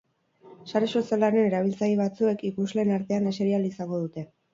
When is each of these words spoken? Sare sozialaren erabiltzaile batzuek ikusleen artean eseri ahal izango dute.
Sare 0.69 0.87
sozialaren 0.99 1.49
erabiltzaile 1.49 1.99
batzuek 1.99 2.41
ikusleen 2.49 2.95
artean 2.95 3.29
eseri 3.33 3.53
ahal 3.59 3.69
izango 3.69 4.01
dute. 4.07 4.25